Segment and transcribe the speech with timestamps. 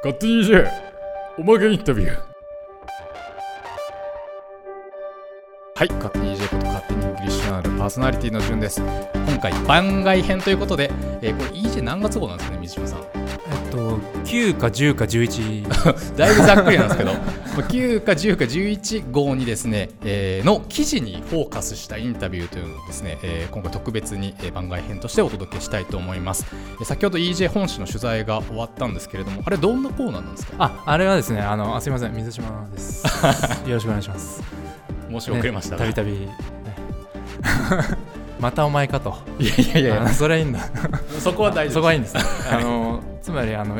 [0.00, 0.70] 勝手に DJ
[1.38, 2.18] おまけインタビュー
[5.74, 8.80] はい勝手に DJ こと勝手に English なるパーソナリティの順です。
[8.80, 13.17] 今回番外編ということで、えー、これ EJ 何月号なんですかね水島さん。
[13.46, 15.68] えっと9か10か11
[16.16, 17.12] だいぶざっくりなんですけど。
[17.58, 26.46] 9か10か11号にですね、えー、の記事にフォーカスしたインタビューというのをですね、えー、今回特別に番外編としてお届けしたいと思います。
[26.84, 30.52] 先ほど EJ 本誌の取材が終わったんですけれどもあれどんなコーナーなんですか？
[30.58, 33.04] ああれはですねあのあすみません水島です。
[33.66, 34.40] よろしくお願いします。
[35.10, 36.28] 申し遅れましたたびたび
[38.38, 39.16] またお前かと。
[39.40, 40.60] いやいやいやそれはいいんだ。
[41.18, 42.16] そこは大丈夫そこはいいんです。
[42.52, 43.78] あのつまりあの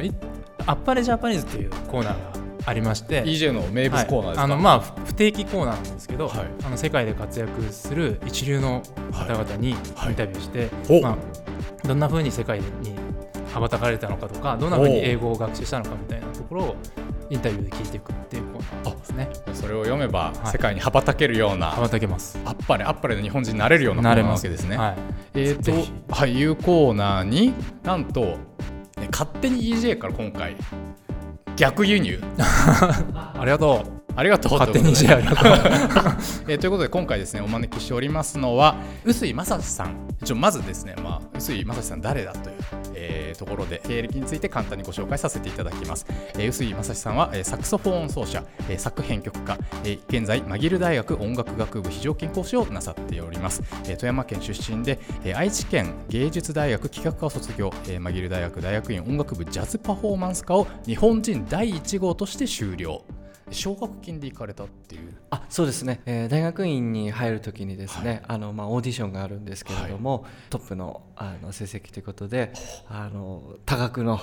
[0.66, 9.77] あっぱれジャパニーズっていうコーナーがありまして EJ の名物コーナーですか、はい、あのまあ不定期コーナーなんですけど、はい、あの世界で活躍する一流の方々にイン
[10.15, 12.66] タビューして、はい、まあ、どんなふうに世界に
[13.55, 14.89] 羽ばたかれたのかとかどんなふう。
[14.89, 16.77] に英語を学習したのかみたいなところを
[17.30, 19.30] インタビューで聞いていくっていうコーナーですね。
[19.55, 22.39] それを読めば世界に羽ばたけるような、羽ばたけます。
[22.45, 24.97] あっぱれあっぱれの日本人になれるようなコーナーなわけですね、はい、
[25.34, 25.62] えっ、ー、
[26.08, 28.36] とはいいうコーナーになんと
[29.11, 30.57] 勝手に EJ から今回。
[31.57, 32.21] 逆輸入。
[32.39, 34.08] ありがとう。
[34.17, 34.53] ありがとう。
[34.53, 34.91] 勝手に
[36.48, 40.09] えー、ということで今回ですねお招きしておりますのは臼井正史さん。
[40.20, 42.56] 一応まずですね、まあ、臼井正史さん誰だという、
[42.95, 63.05] えー、ところで経歴について簡単にご紹介させていただきます、えー、臼井正史さんは、えー、サクソフォン奏者、えー、作編曲家、えー、現在マギル大学音楽学部非常勤講師をなさっております、えー、富山県出身で、えー、愛知県芸術大学企画科を卒業、えー、マギル大学大学院音楽部ジャズパフォーマンス科を日本人第1号として修了
[63.51, 65.15] 奨学金で行かれたっていう。
[65.31, 72.53] あそうですね、えー、大学院に入るときにですね、はい、あのまあ、オーディションがあるんですけれども、はい、トップのあの成績ということで
[72.89, 74.21] あの多額の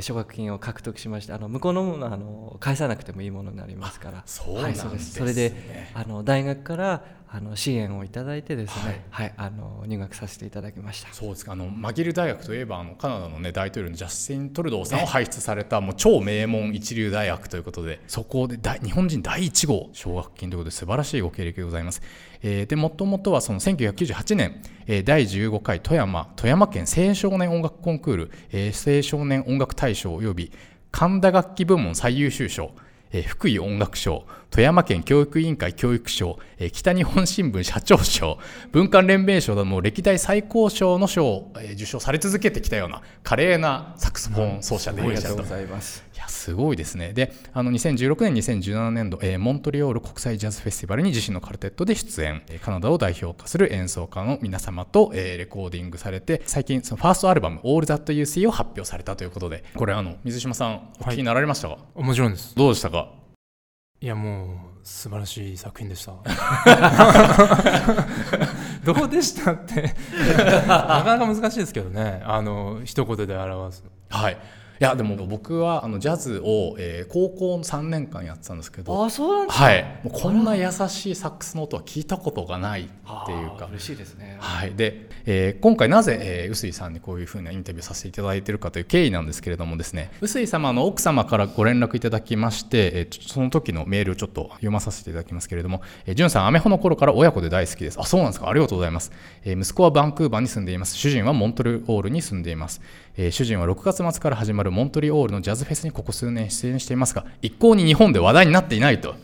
[0.00, 4.22] 奨学金を獲得しましてあの向こうのものあの返さなくてもいいものになりますから。
[4.26, 4.62] そうね。
[4.62, 11.12] はい、それであの大学からあの支援をいただいてですね、はい、はい、あの入学させていただきました。
[11.12, 11.52] そうですか。
[11.52, 22.00] あのマギル大学といえばあのカナダの、ね、大統領のジャスティン・トルドーさんを輩出されたもう超名門一流大学ということでそこで大日本人第1号奨学金ということで素晴らしいご経歴でございます。
[22.42, 30.52] えー、でもともとはその1998年、えー、第15回富山富山県青少年音楽コンクール、えー、青少年音楽大賞及び
[30.90, 32.70] 神田楽器部門最優秀賞
[33.12, 38.38] え福井音楽賞、富山県教育委員会教育賞、え北日本新聞社長賞、
[38.72, 45.42] 文化連盟賞なども歴代最高賞の賞を、え受賞され続けてきたような華麗なサクソフォン奏者でいらっしゃると。
[45.42, 47.12] いやすごいですね。
[47.12, 62.54] で、あの2016年、2017年度、えー、モントリオール国際ジャズフェスティバルに自身のカルテットで出演、カナダを代表とする演奏家の皆様と、えー、レコーディングされて、最近そのファーストアルバム、All That You See を発表されたということで、これあの水島さんお聞きになられましたか、はい、もちろんです。
[62.56, 63.17] どうでしたか？
[64.00, 64.48] いやもう
[64.84, 66.12] 素晴らしい作品でした。
[68.84, 69.92] どうでしたって。
[70.68, 72.22] なかなか難しいですけどね。
[72.24, 74.38] あの一言で表すはい
[74.80, 82.84] いやでも僕はあのジャズを、えー、高校の3年間やってたんですけどあそうなんですか、はい、もうこんな優しいサックスの音は聞いたことがないっ
[83.26, 83.66] ていうか。
[83.70, 98.48] 嬉しいですね、はい、で、えー、今回なぜ、えー、臼井さんにこういうふうなインタビューさせていただいているかという経緯なんですけれどもですね臼井様の奥様からご連絡いただきまして、えー、その時のメールをちょっと読まさせていただきますけれども「えー、潤さんアメホの頃から親子で大好きです」あそうなんですか。
[98.48, 99.12] ありがとうございます、
[99.44, 100.96] えー、息子はバンクーバーに住んでいます。
[100.96, 102.80] 主人はモントリオールに住んでいます、
[103.20, 109.16] えー、主人は6月末から始まるモントリオールのジャズフェスにここ数年出演していますが一向に日本で話題になっていないと。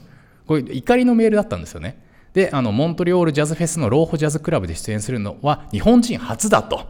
[0.46, 2.02] こういう怒りのメールだったんですよね。
[2.34, 6.86] であのモントリオールジャズフェスのローホジャズクラブで出演するのは日本人初だと。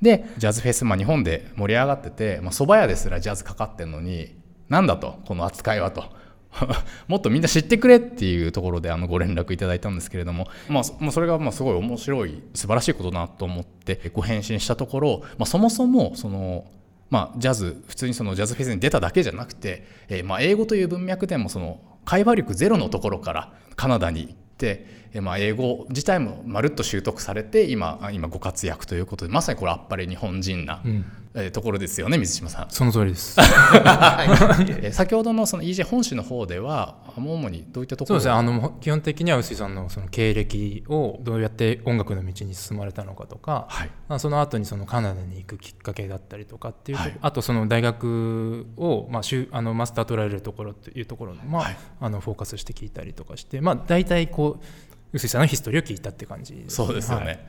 [0.00, 4.34] でジャズフェス、まあ、日本で盛り上がってて蕎麦屋ですらジャズかかってるのに
[4.68, 6.04] なんだとこの扱いはと。
[7.08, 16.64] もっとみんな知ってくれっていうところであのご連絡いただいたんですけれども、まあ、それがまあすごい面白い素晴らしいことだなと思ってご返信したところ、まあ、そもそもその
[17.10, 31.04] まあ、ジャズ普通にそのジャズフェスに出ただけじゃなくて、えー、まあ英語という文脈でもその会話力ゼロのところからカナダに行って、まあ英語自体もまるっと習得されて今今ご活躍ということでまさにこれあっぱれ日本人な、うん。
[31.34, 32.66] えー、ところですよね水島さん。
[32.68, 33.36] その通りです。
[34.92, 38.32] 先ほどのその EJ 本誌の方では主にどういったところそうですね。
[38.32, 49.22] あの基本的には臼井さんのその経歴をどうやって音楽の道に進まれたのかとか、はい、まあ、その後にそのカナダに行くきっかけだったりとかっていう、はい、あとその大学を、まあ、
[49.52, 57.46] あのマスター取られるところっていうところまあ、はい、あのフォーカスして聞いたりとかして、まあ、大体こう臼井さんのヒストリーを聞いたって感じ、ね、そうですよね、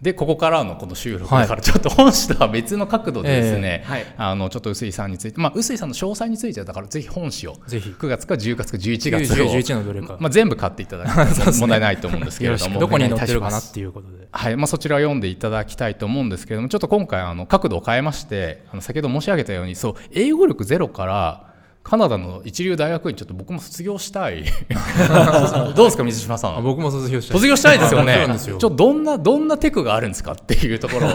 [0.00, 7.90] でここからのこの収録だからちょっと本誌とは別の角度でですね、はいあのちょっと臼井さんについて、まあ、臼井さんの詳細についてはだからぜひ本誌をぜひ。
[7.90, 12.78] 9月か10月か11月を11のどれか、まあ、全部買っていただくと 問題ないと思うんですけれども。
[12.78, 14.28] どこに載ってるかなっていうことで。
[14.30, 14.56] はい。
[14.56, 21.47] まあ、そちらを読んでいただきたいと思うんですけれどもちょっと今回あの角度を変えましてあの先ほど申し上げたようにそう英語力ゼロから
[21.88, 24.44] カナダの一流大学院ちょっと僕も卒業したい。
[25.74, 26.58] どうですか水島さん？
[26.58, 27.36] あ僕も卒業したい。
[27.38, 28.12] 卒業したいですよね。
[28.20, 28.58] そうなんですよ。
[28.58, 31.10] ちょっとどんなどんなテクがあるんですかっていうところを。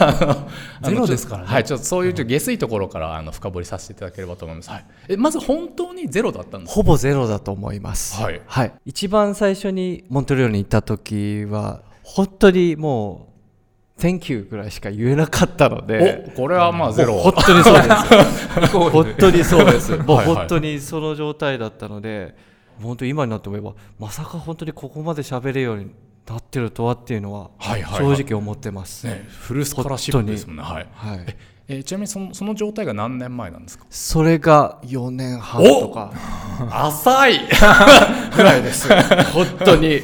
[0.88, 1.48] ゼロですからね。
[1.48, 6.74] はいちょっとそういうちょっと下水ところからあの深掘りさせていただければと思います、はい、えまず本当にゼロだったんですか？
[6.74, 8.16] ほぼゼロだと思います。
[8.16, 8.72] はい。
[8.86, 13.37] 一番最初にモントリオールに行った時は本当にもう
[13.98, 16.24] Thank you ぐらいしか言えなかったので。
[16.28, 18.68] おこれはまあゼロ本当にそうです。
[18.68, 19.96] 本当にそうです。
[19.96, 22.34] もうはいはい本当にその状態だったので、
[22.80, 25.90] 本当に今になって思えば、まさか本当にここまで喋れるように
[26.28, 29.06] なってるとはっていうのは、はいはいはい正直思ってます。
[29.06, 30.62] ね、フルスコラシップですもんね。
[30.62, 30.88] はい。
[30.92, 31.36] はい。
[31.70, 33.84] えちなみにそのその状態が何年前なんですか？
[33.90, 36.12] それが4年半とか
[36.70, 37.40] 浅い。
[38.34, 38.88] ぐらいです。
[39.32, 40.00] 本当に。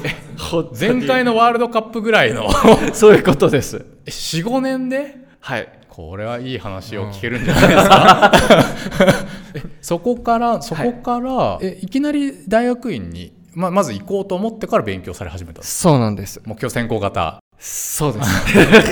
[0.79, 2.49] 前回のワールドカップぐらいの
[2.93, 3.87] そういうことです。
[4.09, 5.17] 四五年で？
[5.41, 5.69] はい。
[5.89, 8.33] これはいい話を聞けるんじゃないですか？
[9.55, 15.63] えそこからそこから、えいきなり大学院にままず行こうと思ってから勉強され始めた。
[15.63, 16.43] そうなんです。
[16.45, 17.39] 目標専攻型。
[17.59, 18.23] そうで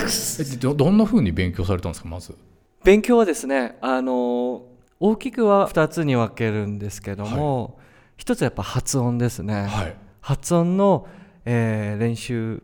[0.09, 0.43] す。
[0.55, 2.35] えどどんな風に勉強されたんですかまず？
[2.84, 4.62] 勉強はですね、あの
[4.99, 7.79] 大きくは2つに分けるんですけども、
[8.17, 9.67] 一つはやっぱ発音ですね。
[9.67, 9.96] はい。
[10.20, 11.06] 発音の、
[11.44, 12.62] えー練習、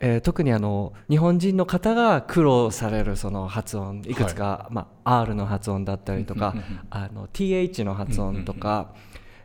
[0.00, 6.54] えー特にあの日本人の方が苦労されるその発音いくつか、まあ、R の発音だったりとか
[6.90, 8.94] あの TH の発音とか、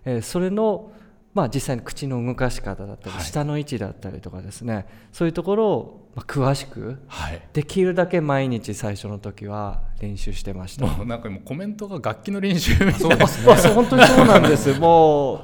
[0.05, 0.91] えーそれの、
[1.33, 7.41] まあ、実際に口の動かし方だったり、はい舌の位置だったりとかですねそういうところを、まあ、詳しくはい。
[7.53, 10.85] できるだけ毎日最初の時は練習してました。
[10.85, 13.27] もうなんかもうコメントが楽器の練習みたいな。
[13.27, 14.77] そう本当にそうなんです。
[14.79, 15.39] もう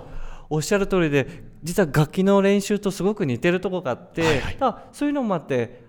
[0.50, 5.87] おっしゃる通りで、実は楽器の練習とすごく似てるところがあって、はいはいそういうのもあって、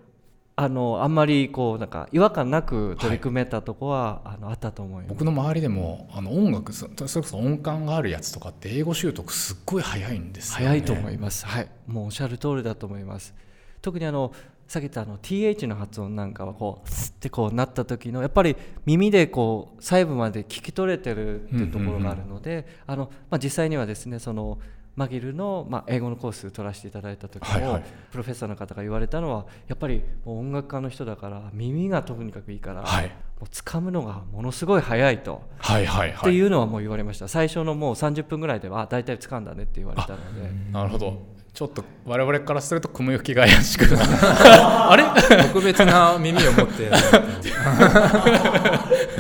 [0.61, 5.09] あのあんまりこうなんか違和感なく取り組めたとこは、あのあったと思います。
[5.09, 11.47] 僕の周りでもあの音楽そそれこそ音感があるやつとかって英語習得すっごい早いんですよ、ね、早いと思います。
[11.47, 13.37] はい、もうおっしゃる通りだと思います。
[13.81, 14.33] 特にあの
[14.67, 24.59] さっき言ったあの TH の発音なんかはこうスッてこうなった時のやっぱり耳でこう細部まで聞き取れてるっていうところがあるので、あのまあ実際にはですねその
[24.99, 27.85] マギルの、まあ、英語のコース取らせていただいた時も、はいはい。
[28.11, 33.07] プロフェッサーの方が言われたのはやっぱりもう音楽家の人だから耳がとにかくいいから、はい。
[33.07, 33.13] も
[33.43, 35.41] う掴むのがものすごい早いと。
[35.59, 36.19] はいはいはい。
[36.19, 37.29] っていうのはもう言われました。
[37.29, 40.51] 最初のもう30分ぐらいではあ大体掴んだねって言われたので。
[40.73, 41.39] なるほど。
[41.55, 44.01] ちょっと我々からすると雲行きが怪しくな
[44.91, 45.05] あれ？
[45.45, 46.91] 特別な耳を持って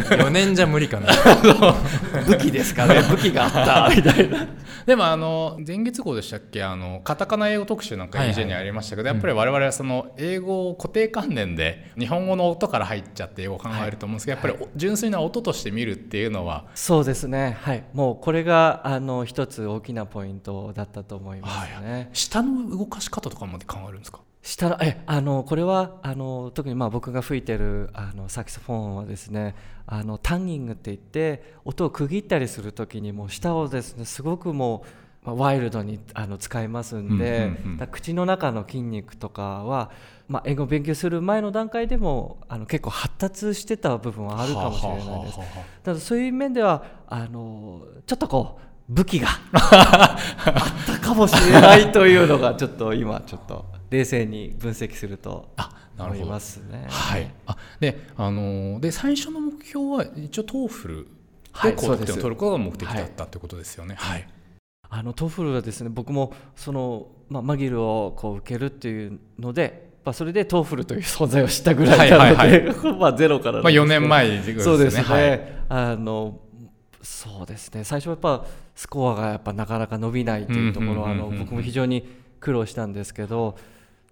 [0.08, 1.06] 4 年じゃ無理かな。
[2.26, 3.00] 武器ですかね。
[3.08, 3.50] 武器があっ
[3.90, 3.94] た。
[3.94, 4.46] みたいな
[4.88, 6.62] でもあの前月号でしたっけ？
[6.64, 8.36] あのカタカナ英語特集なんかはいはい。
[8.36, 17.58] EJ にありましたけど、やっぱり我々はその英語を固定観念で日本語の音から入っちゃって英語を考えると思うんですけど、やっぱり純粋な音として見るっていうのはそうですね。
[17.60, 17.84] はい。
[17.92, 24.20] もうこれがあの一つ大きなポイントだったと思いますね、下の動かし方とかまで考えるんですか？
[24.48, 29.54] 下のえあのこれはあの特にまあ僕が吹いてるあのサキソフォンはですね
[29.86, 34.84] あのタンギングって言って音を区切ったりする時にもう下をですねすごくも
[35.22, 37.52] う、まあ、ワイルドにあの使いますんで、
[37.90, 39.90] 口の中の筋肉とかは、
[40.28, 45.38] まあ、英語を勉強する前の段階でもあの結構発達してた部分はあるかもしれないです。
[45.82, 50.16] ただそういう面ではあのちょっとこう武器が あ
[50.82, 55.48] ったかもしれないというのがちょっと今ちょっと冷静に分析すると
[55.98, 56.86] 思いますね。
[56.88, 61.06] はい、あであのーで最初の目標は一応 TOEFL
[61.52, 63.96] はいで高得点を取ることが目的だったということですよね。
[63.98, 64.28] はい、
[64.90, 74.62] あの TOEFL はですね僕もその、まあ、マギルをこう受けるっていうので、まあ、それで TOEFL という存在を知ったぐらいなので、はい まあゼロからまあ、4ですけど年前ですね。
[74.62, 75.40] そうですね、はい。
[75.68, 76.40] あの
[77.02, 77.84] そうですね。
[77.84, 82.06] 最初はやっぱスコアがやっぱなかなか伸びないというところは僕も非常に
[82.40, 83.56] 苦労したんですけど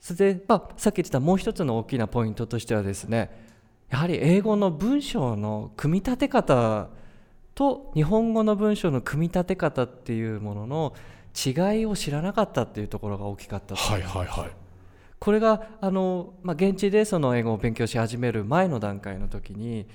[0.07, 3.29] それで、まあ、さっき言ってたもう一つの大きなポイントとしてはですね
[3.91, 6.91] やはり英語の文章の組み立て方
[7.57, 10.95] と日本語の文章の組み立て方っていうものの
[11.35, 14.51] 違いを知らなかったっていうところが大きかったとはいはいはい。
[15.19, 19.89] これがあの、まあ、現地でその英語を勉強し始める前の段階の時に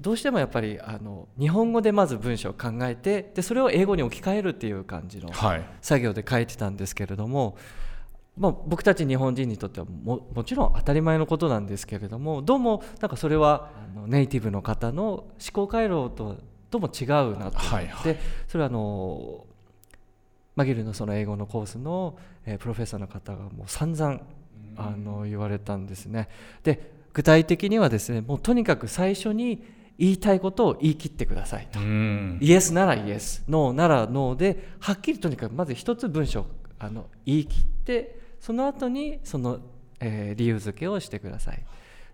[0.00, 5.64] どうしてもやっぱりあの日本語でまず文章を考えてでそれを英語に置き換えるっていう感じのはい。
[5.80, 7.56] 作業で書いてたんですけれども
[8.38, 13.70] まあ、僕たち日本人にとってはももちろん当たり前のことなんですけれどもどうもなんかそれは
[14.06, 16.36] ネイティブの方の思考回路と
[16.70, 17.18] とも違うなと。
[17.18, 18.16] 思って、はいはい、
[18.46, 19.46] それはあの
[20.54, 24.20] マギルのその英語のコースの、えー、プロフェッサーの方がもう散々
[24.76, 26.28] あの言われたんですね。
[26.62, 29.64] で具体的にはですねもうとにかく最初に
[29.98, 36.46] 言いたいことを言い切ってくださいと、イエスならイエスノーならノーではっきりとにかくまず一つ文章
[36.78, 39.60] あの言い切ってその後にその、
[40.00, 41.64] えー、理由付けをしてください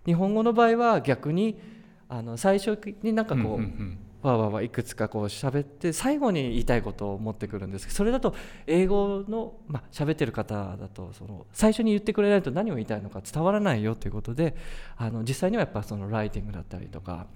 [0.05, 1.59] 日本語の場合は逆に
[2.07, 8.35] あの最初になんかこう,、わーわーわいくつかこう喋って最後に言いたいことを持ってくるんですけどそれだと
[8.67, 14.55] 英語のまあ喋ってる方だとその最初に言ってくれないと何を言いたいのか伝わらないよということで
[14.97, 17.27] あの実際にはやっぱそのライティングだったりとか。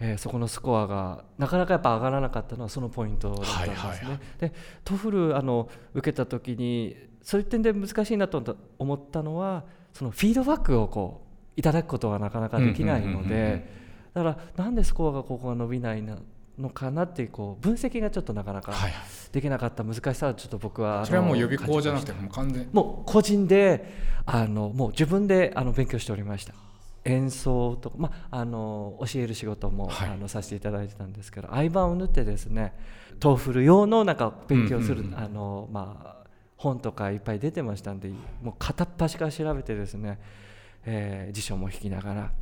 [0.00, 3.76] えー、そこのスコアがなかなかやっぱ上がらなかったのはそのポイントだったんですね。
[3.76, 4.52] はいはいはい、で
[4.84, 11.22] TOEFL あの受けた時にそういう点で難しいなと思ったのはそのフィードバックをこ
[11.56, 13.66] ういただくことがなかなかできないので
[14.12, 18.74] だからなんでスコアがここが伸びないのかなっていうこう分析がちょっとなかなか
[19.32, 22.68] できなかった難しさはちょっと僕はそれはもう予備校じゃなくてもう完全。
[22.72, 23.88] もう個人で
[24.26, 26.54] あのもう自分であの勉強しておりました
[27.04, 32.74] 演奏とか、まあ、あの教える仕事も、はい、あのさせていただいてたんですけど合間を縫ってですね
[33.20, 36.24] TOEFL 用のなんか勉強する、あのまあ
[36.56, 38.08] 本とかいっぱい出てましたんで
[38.42, 40.18] もう片っ端から調べてですね、
[40.86, 42.32] えー、辞書も引きながら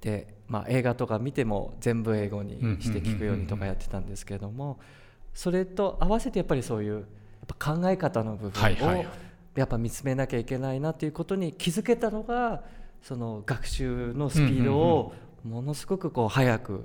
[0.00, 4.78] で、まあ、映画とか見ても全部英語にして聞くようにとかやってたんですけども
[5.34, 7.04] それと合わせてやっぱりそういうやっ
[7.58, 9.04] ぱ考え方の部分を
[9.56, 12.62] やっぱ見つめなきゃいけないなということに気づけたのが
[13.02, 15.12] その学習のスピードを
[15.44, 16.84] ものすごくこう速く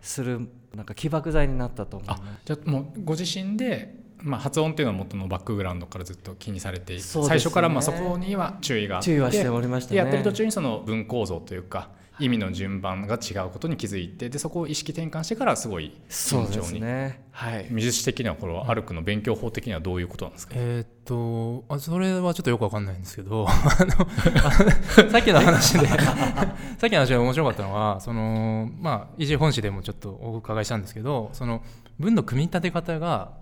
[0.00, 2.22] するなんか起爆剤になったと思います。
[2.44, 23.46] じゃもうご自身でまあ、発音っていうのは元のバックグラウンドからずっと気にされていて、ね、最初からまあそこには注意があって注意はしておりました、ね、やってる途中にその文構造というか意味の順番が違うことに気づいてでそこを意識転換してからすごい慎重に、ねはい、美術的にはこの歩くの勉強法的にはどういうことなんですか、えー、っとあそれはちょっとよくわかんないんですけど
[25.10, 25.86] さっきの話で
[26.78, 31.62] さっきの話で面白かったのはそのまあ一本誌でもちょっとお伺いしたんですけどその
[31.98, 33.32] 文の組み立て方が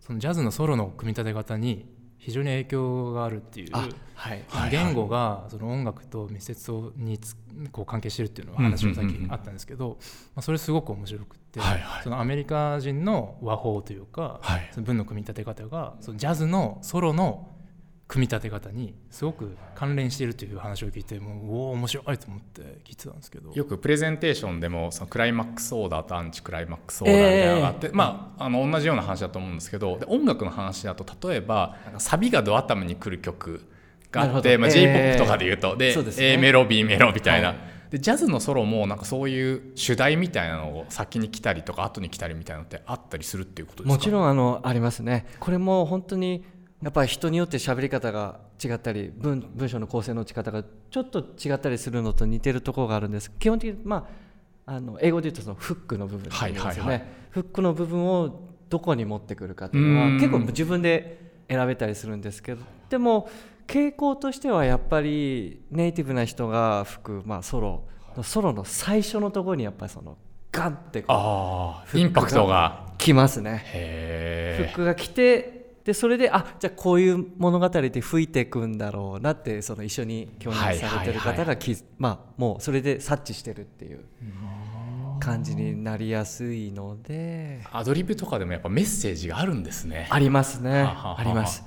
[0.00, 1.86] そのジャズのソロの組み立て方に
[2.18, 7.18] 非常に影響があるっていう、はい、言語がその音楽と密接に
[7.70, 9.98] こう関係してるっていうの話がさっきあったんですけど、
[10.34, 17.48] まあ、それすごく面白くて、はいはい、そのアメリカ人の和法というか、はい、その文の組み立て方がそのジャズのソロの
[18.08, 23.52] 組み立て方にすごく関連しているという話を聞いてもうおお面白いと思って聞いてたんですけど。
[23.52, 33.60] よくプレゼンテーションでもそのクライマックスオーダーとアンチクライマックスオーダーみたいなのがあって、えー、まああの同じような話だと思うんですけど音楽の話だと例えばサビがドア頭に来る曲
[34.10, 37.48] があって、まあ、j p o p とかでいうと、えー、でで、ね、A メロ B メロみたいな。
[37.48, 37.56] はい。
[37.90, 43.94] でジャズのソロもなんかそういう主題みたいなのを先に来たりとか後に来たりみたいなのってあったりするっていうことですか？
[43.94, 45.26] もちろんあのありますね。
[45.40, 46.44] これも本当に
[46.82, 53.30] やっぱり人によって喋り方が違ったり文文章の構成の仕方がちょっと違ったりするのと似てるところがあるんです。
[53.32, 54.08] 基本的に、ま
[54.66, 63.28] あ、あの英語で言うとそのフックの部分ですよね、はいはい、フックの部分をどこに持ってくるかっていうのは結構自分で選べたりするんですけどでも
[63.66, 67.84] 傾向としてはやっぱりネイティブな人が吹く、まあ、ソロ
[68.22, 70.16] ソロの最初のところにやっぱりその
[70.52, 72.88] ガンってこうインパクトが。
[72.98, 73.64] きますね。
[74.58, 75.57] フックが来て
[75.88, 84.04] でそれであじゃあこういう物語で吹いていくんだろうなってその一緒に共演されてる方がき、まあ、もうそれで察知してるっていう
[85.18, 87.64] 感じになりやすいので。
[87.72, 90.08] アドリブとかでもやっぱメッセージがあるんですね。
[90.10, 90.84] ありますね。
[90.94, 91.64] あります。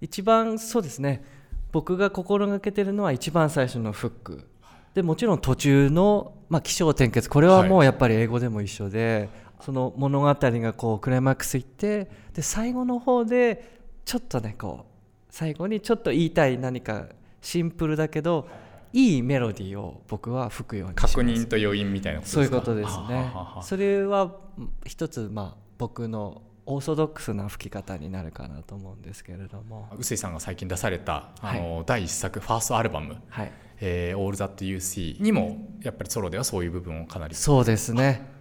[0.00, 1.22] 一番そうですね。
[1.70, 4.48] 僕が心がけてるのは一番最初のフック。
[4.92, 7.30] でもちろん途中の、まあ、起承転結。
[7.30, 9.28] これはもうやっぱり英語でも一緒で、
[9.64, 14.92] その物語がこうクライマックスいってで最後の方でちょっとねこう
[15.30, 17.06] 最後にちょっと言いたい何か
[17.40, 18.48] シンプルだけど
[18.92, 23.32] いいメロディーを僕は吹くように確認と余韻みたいなそういうことですね。
[23.62, 24.36] それは
[24.84, 29.88] 一つまあ僕のオーソドックスな吹き方になるかなと思うんですけれども。
[29.96, 33.52] 臼井さんが最近出されたあの、はい、第一作ファーストアルバム「はい。
[33.80, 38.31] えー、All That You See」にもやっぱりソロではそういう部分をかなりそうですね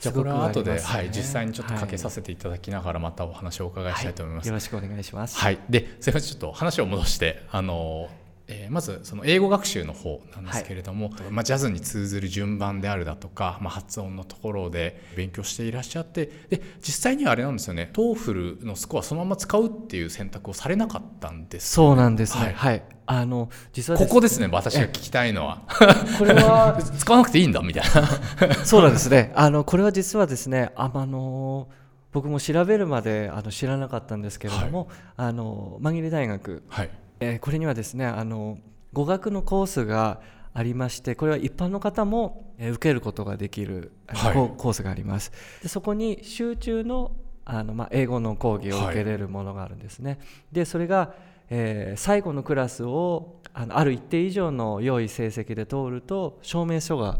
[0.00, 5.38] じゃあこれは後で、ね、はい、実際にちょっとかけさせていただきながらまたお話をお伺いしたいと思います、はい、よろしくお願いします。
[5.38, 5.58] はい。
[5.68, 8.08] でそれはちょっと話を戻してあの
[8.52, 17.90] えー、まずその英語学習の方なんですけれども、はい、まあ、ジャズに通ずる順番であるだとか、まあ、発音のところで勉強していらっしゃってで実際にはあれなんですよね。
[17.92, 25.62] TOEFL のスコアそのまま使うっていう選択をされなかったんです、ね、そうなんですね、はい、はい、あの実は、ね、ここですね私が聞きたいのは。
[26.16, 28.54] これは使わなくていいんだみたいな。
[28.64, 29.32] そうなんですね。
[29.34, 31.68] あのこれは実はですねあの
[32.12, 36.90] 僕も調べるまであの知らなかったんですけれども、はい、あの紛れ大学、はい。
[37.18, 38.58] えー、これにはですねあの
[38.92, 40.20] 語学のコースが
[40.54, 45.32] ありましてこれは一般の方も受けることができる、はい、コースがあります。
[45.62, 47.10] でそこに集中の
[47.44, 50.20] あの、まあ、英語の講義を受けれるものがあるんですね、はい、
[50.52, 51.14] でそれが、
[51.50, 57.18] えー、最後のクラスをあのある一定以上の良い成績で通ると証明書が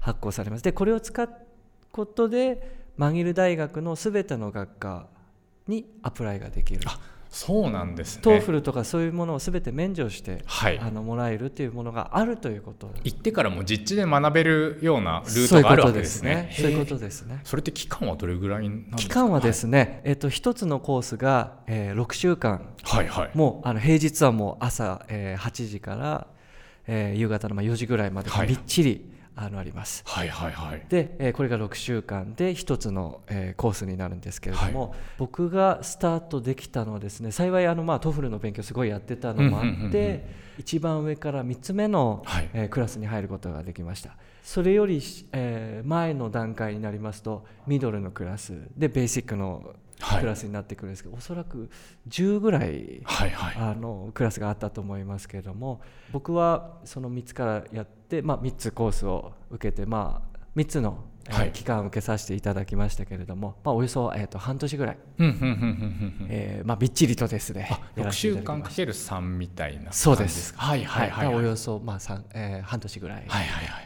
[0.00, 0.64] 発行されます。
[0.64, 1.28] でこれを使う
[1.92, 5.06] ことでマギル大学の全ての学科
[5.68, 6.80] に apply ができる。
[7.30, 8.22] そうなんですね。
[8.22, 12.90] TOEFL とかそういうものをすべて免除して、はい、あのもらえるというものがあるということ。
[13.04, 16.50] 行ってからも実地で学べるようなルートがあるわけですね。
[16.58, 17.40] そういうことですね。
[17.44, 18.96] それって期間はどれぐらいなんですか？
[18.96, 26.26] 期間はですね、はい、えっと、一つのコースが、えー、6週間、はいはい、もうあの平日はもう朝、えー、8時から、
[26.88, 29.00] えー、夕方のまあ4時ぐらいまでびっちり、はい
[29.40, 30.02] あのあります。
[30.06, 40.26] はいはいはい、で、えー、これが6週間で1つの、えー、コースになるんですけれども、はい、僕がスタートできたのはですね幸いあの、まあ、 TOEFL の勉強すごいやってたのもあって、
[40.58, 44.16] 一番上から3つ目の、はい、えー、クラスに入ることができました。
[44.42, 51.70] それより、えー、前の段階になりますとミドルのクラスでベーシックのクラスになってくるんですけど、はい、おそらく
[52.08, 55.80] 10ぐらい、はいはい、あのクラスがあったと思いますけれども
[56.12, 64.98] 僕はその3つからやって、まあ、3つコースを受けて、まあ、3つの、はい、期間を受けさせていただきましたけれども、まあ、およそ、えーと、半年ぐらい、
[66.28, 70.54] えーまあ、びっちりとですね6週間かける3みたいなそうです。
[70.56, 71.98] はいはいはい、はい、およそ、まあ
[72.34, 73.26] えー、半年ぐらい。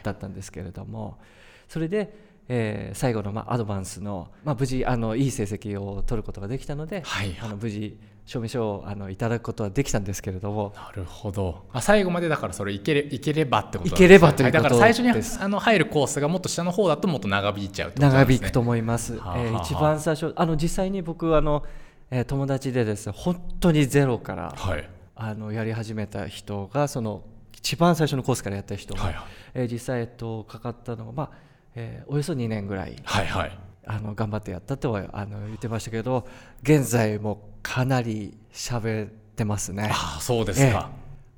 [0.03, 1.19] だったんですけれども、
[1.67, 10.73] それでえー、最後のまあアドバンスの、まあ、無事あのいい成績を取ることができたので、はい、あの無事証明書をあのいただくことはできたんですけれども。
[10.75, 11.65] なるほど。
[11.71, 13.95] あ最後までだからそれいけれいければってことね。
[13.95, 21.63] いければということだから最初にあの入るコースがもっと下の方だともっと長引いちゃう、ね、長引くと思います、はあはあ、えー、一番最初あの実際に僕あの、
[22.09, 36.27] えー、友達でですね本当にゼロから、はい、あのやり始めた人がその一番最初のコースからやった人が、はいはい、えー、実際、えっと、かかったのがまあえー、およそ2年ぐらい、はいはい、あの頑張ってやったとはあの言ってましたけど
[36.63, 39.89] 現在もかなり喋ってますね。
[39.91, 40.89] あそうですか、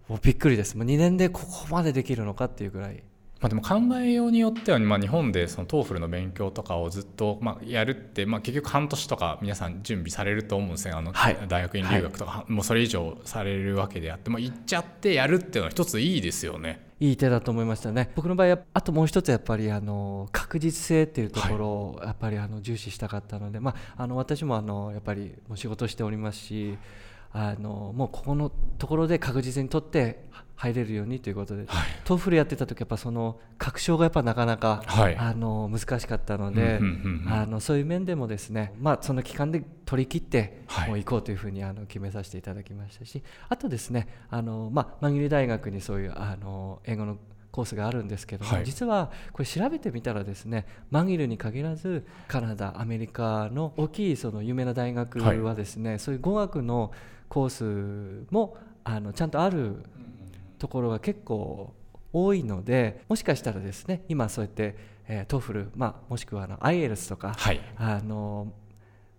[0.08, 0.78] えー、もうびっくりです。
[0.78, 3.04] もう2年でここまでできるのかっていうぐらい。
[3.40, 10.94] まあ、でも考えようによっては、まあ、日本でその TOEFL の勉強とかをずっと、まあ、やるって、まあ、結局半年とか皆さん準備されると思うんですね。
[10.94, 16.87] あの、はい、大学院留学とか、はい、もうそれ以上されるわけであって、まあ、行っちゃってやるっていうのは一ついいですよね。
[17.00, 18.10] いい手だと思いましたね。
[18.16, 26.78] 僕の場合あともう一つやっぱりあの確実性っていうところをやっぱりあの重視したかったので、まあ、あの私もあのやっぱりもう仕事しておりますし
[27.32, 30.24] あのもうここのところで確実に取って
[30.58, 36.80] 入れるようにということで、はい、 TOEFL やってた時やっぱその確証がやっぱなかなか、はい、あの難しかったので、
[37.28, 47.18] あのそういう面でもですね、まあ、その期間で取り切ってもう行こうというふうにあの決めさせていただきましたしあとですねあの、まあ、マギル大学にそういうあの英語の
[47.52, 56.92] コースがあるんですけども、はい、実はこれ調べてみたらですねマギルに限らずカナダアメリカの大きいその有名な大学はですね、はい、そういう語学の
[57.30, 59.84] コースもあのちゃんとある
[60.58, 61.74] ところが結構
[62.14, 64.76] 多いのでもしかしたらですね今そうやって、
[65.08, 68.52] えー、 TOEFL、まあ、もしくはあの IELTS とか、はい、あの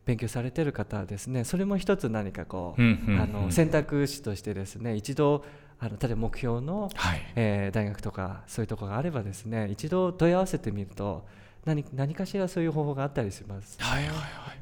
[0.04, 5.44] 勉強されてる方はですねそれも一つ何かこう,、あの選択肢としてですね一度
[5.78, 11.26] あの例えば目標の、はい、えー、大学とかそういうところがあればですね一度問い合わせてみると
[11.64, 14.58] 何何かしらそういう方法があったりします、はいはいはい、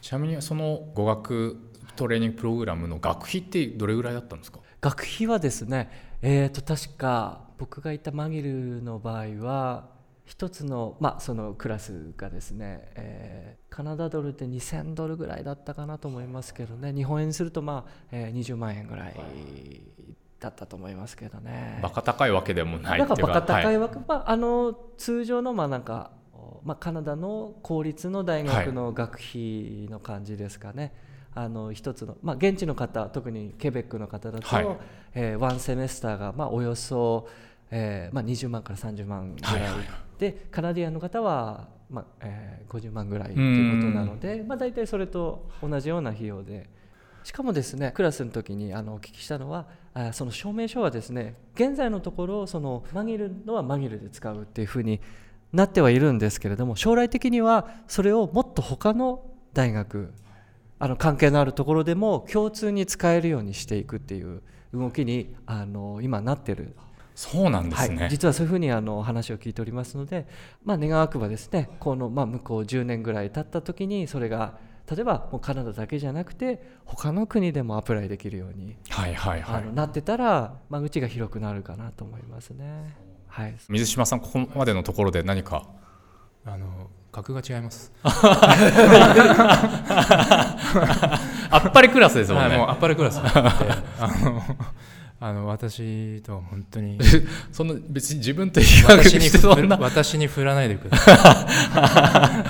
[0.00, 1.58] ちなみにその語学
[1.96, 4.60] トレーニングプログラムの学費ってどれぐらいだったんですか？
[4.80, 5.90] 学費はですね、
[6.26, 9.90] えー、と確か僕がいたマギルの場合は
[10.24, 19.14] 一つの,、まあそのクラスがですね、えー、カナダドルで2000ドルぐらいだったかなと思いますけどね日本円にすると、まあえー、20万円ぐらい
[20.40, 21.78] だったと思いますけどね。
[21.82, 26.12] バカ高いわけでもないなんかバカ高いわけ、はい、まあ、あの通常のまあなんか、
[26.62, 30.94] まあ、カナダの公立の大学の学費の感じですかね。
[31.34, 34.66] はいあの一つの、まあ、現地の方特にケベックの方だと、はい、
[35.14, 37.28] えー、ワンセメスターが、まあ、およそ、
[37.70, 39.70] えーまあ、20万から30万ぐらい、はい。
[39.70, 39.84] はい、
[40.18, 46.72] でカナディアンの方は、まあえー、50万ぐらいということなので、まあ、大体それと同じような費用で。
[47.24, 55.00] しかもですねクラスの時にあのお聞きしたのはあその証明書はですね現在のところそのマギルのはマギルで使うっていうふうに
[55.50, 60.12] なってはいるんですけれども将来的にはそれをもっと他の大学
[60.78, 66.74] あの関係のあるところでも共通に使えるようにしていくっていう動きにあの今なってる。
[67.14, 70.26] そうなんですね、はい、実はそういうふうにあの話を聞いておりますので、
[70.64, 74.58] まあ、願わくばですねこの、まあ、向こう10年ぐらい経った時にそれが
[74.90, 82.96] 例えばもうカナダだけじゃなくて他の国でもアプライできるように、はいはいはい、あのなってたら間口が広くなるかなと思いますね。
[83.28, 85.66] はい、水島さんここまでのところで何か？
[86.46, 87.92] あの格が違います
[91.74, 93.20] アッパークラスですもんね、はい、もうアッパークラス。
[93.24, 93.82] あ
[94.22, 94.42] の
[95.20, 96.98] あの私とは本当に。
[97.50, 99.76] そんな別に自分と比較してそんな。
[99.80, 102.44] 私に振らないでくださ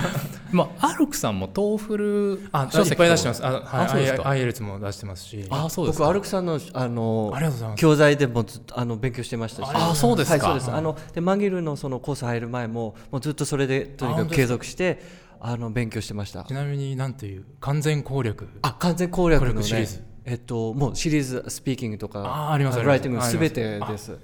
[0.51, 0.55] い。
[0.55, 3.45] まあアルクさんもトーフルあいっぱい出してます。
[3.45, 5.45] あ、はい、アイエルツも出してますし。
[5.49, 7.79] あそうです僕アルクさんのあのありがとうございます。
[7.79, 9.69] 教材でもあの勉強してましたし。
[9.73, 10.77] あそうですか、はい、そうです。
[10.77, 15.01] あのでマギルのそのコース入る前ももうずっとそれでとにかく継続して
[15.47, 16.43] あの勉強してました。
[16.43, 18.49] ちなみになんていう完全攻略。
[18.63, 20.03] あ完全攻略の、ね、シリーズ。
[20.25, 23.37] えっと、もうシリーズスピーキングとかあありますライティングす。
[23.37, 24.17] べてです。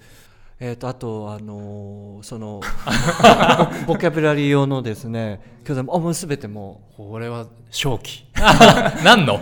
[0.59, 2.61] えーと、あと、あのー、その
[3.85, 8.25] ボキャブラリー用のですね教材ももうすべてもこれは正気。
[9.05, 9.39] 何の？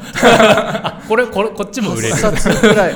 [1.08, 2.16] これこれこっちも売れる。
[2.16, 2.94] 8冊ぐらい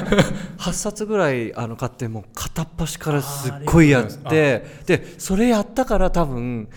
[0.58, 6.68] 8冊ぐらいあの買ってもう片っ端からすっごいやってでそれやったから多分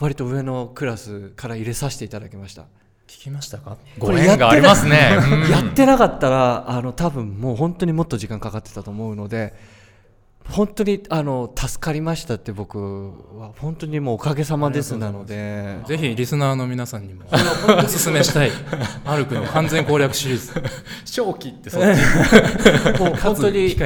[0.00, 2.62] 割と上のクラスから入れさせていただきました。
[3.06, 3.76] 聞きましたか？
[3.98, 5.16] ご縁がありますね。
[5.50, 9.54] やってなかったらあの多分もう本当にもっと時間かかってたと思うので
[10.48, 15.78] 本当にあの助かりましたって僕は本当にもうおかげさまですなので。
[15.86, 17.24] ぜひリスナーの皆さんにも
[17.78, 18.50] おすすめしたい。
[19.04, 20.62] アルクの完全攻略シリーズ。
[21.04, 21.84] 正気ってそう。
[23.00, 23.76] もう本当に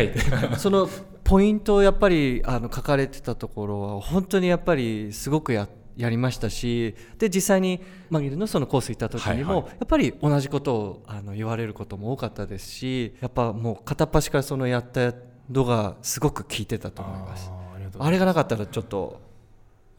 [0.57, 0.88] その
[1.23, 15.13] ポイントをやっぱりあの書かれてたところは本当にやっぱりすごくやってやりましたしで実際にマギルのそのコース行った時にも、はいはい、やっぱり同じことをあの言われることも多かったですしやっぱもう片っ端からそのやった
[15.51, 17.51] のがすごく効いてたと思います。
[17.99, 19.21] あれがなかったらちょっと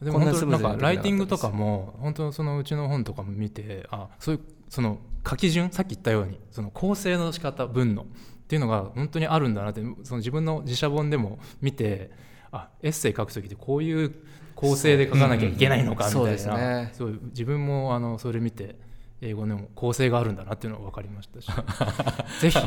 [0.00, 8.06] でも本当なんかライティングとかも本当そのうちの本とかも見てあそういうその書き順さっき言ったようにその構成の仕方文のっ
[8.48, 12.10] ていうのが本当にあるんだなってその自分の自社本でも見て
[12.50, 14.14] あエッセイ書く時ってこういう
[14.60, 18.76] 構成で書かなきゃいけないのかみたいな、そうね、そう自分もあのそれ見て
[19.22, 21.46] 英語でも構成があるんだなっていうのが分かりましたし。
[22.40, 22.58] ぜひ。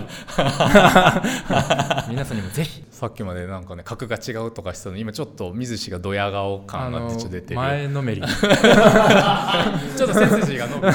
[2.09, 2.83] 皆さんにもぜひ。
[2.91, 7.59] さっきまでなんかね格が違うとかしてたのに今ちょっと水氏がドヤ顔感がちょっと出てる。
[7.59, 8.21] 前のめり。
[8.21, 10.93] ちょっと背筋が伸びて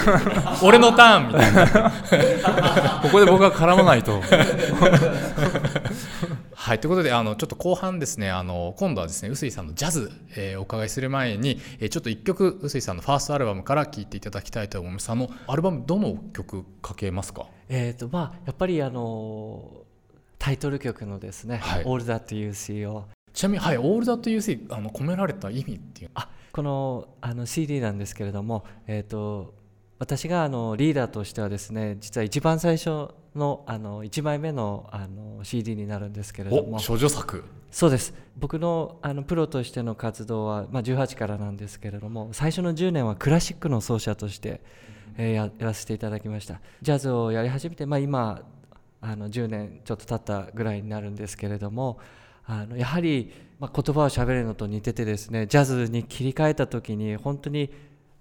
[0.62, 1.90] 俺のターンみたいな。
[3.02, 4.22] ここで僕が絡まないと
[6.68, 15.08] はいということであのちょっと後半ですねあの今度はですね臼井さんのジャズ、えー、お伺いする前に、えー、ちょっと1曲臼井さんのファーストアルバムから聴いていただきたいと思います。
[15.08, 17.46] あのアルバムどの曲かけますか？
[17.70, 19.86] えっ、とまあやっぱりあの
[20.38, 23.06] タイトル曲のですね「はい、All That You See」を。
[23.32, 26.10] ちなみに、はい、All That You See あの込められた意味っていう。
[26.12, 29.56] あこのあの CD なんですけれども、えーと
[29.98, 36.78] 私があのリーダーとしてはですね実は一番最初のあの1枚目のあの CD になるんですけれども。
[36.78, 37.44] 処女作。
[37.70, 38.12] そうです。
[38.36, 44.60] 僕のあのプロとしての活動は、まあ、18からなんですけれども最初の10年はクラシックの奏者として、
[45.16, 46.60] えー、ややらせていただきました。
[46.82, 48.42] ジャズをやり始めて、まあ、今
[49.00, 51.98] あの10年ちょっと経ったぐらいになるんですけれども
[52.46, 57.70] あのやはり、まあ、言葉をしゃべるのと似ててですねジャズに切り替えた時に本当に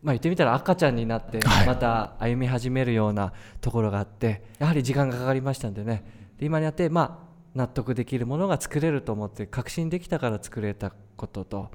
[0.08, 6.06] まあ、言ってみたら赤ちゃんになってまた歩み始めるようなところがあって、やはり時間がかかりましたんでね。
[6.40, 11.72] で今になってまあ納得できるものが作れると思って確信できたから作れたことと、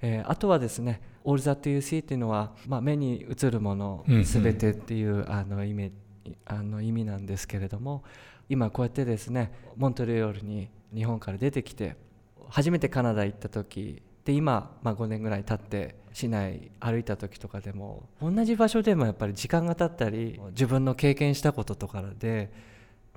[0.00, 5.92] えー、あとはですね「All That You See」っていうのは、まあ、目に映るもの全てっていう、あの意味
[6.44, 8.04] あの意味なんですけれども
[8.48, 11.96] 今こうやってですねモントリオールに日本から出てきて
[12.48, 22.52] 初めてカナダ行った時で今、まあ、5年ぐらい経って市内歩いた時とかでも同じ場所でもやっぱり時間が経ったり自分の経験したこととかで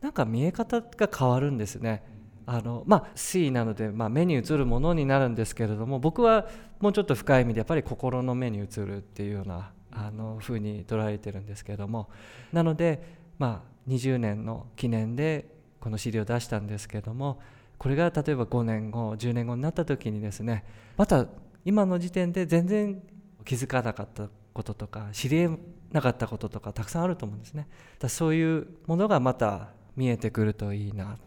[0.02, 2.04] なんか見え方が変わるんですね。
[2.45, 6.48] あのまあ C なので、まあ、目に映るものになるんですけれども僕は
[6.80, 12.10] もうちょっと深い意味でやっぱり心の目に映るっていうようなあの風に捉えてるんですけれども
[12.52, 17.39] なので、まあ、20年の記念でこの資料を出したんですけども
[17.80, 20.63] これが例えば5年後10年後になった時にですね
[20.98, 21.26] また
[21.65, 23.02] 今の時点で全然
[23.46, 25.50] 気づかなかったこととか知り
[25.92, 27.68] なかったこととかたくさんあると思うんですね。
[27.98, 31.18] だそういうものがまた見えてくるといいな、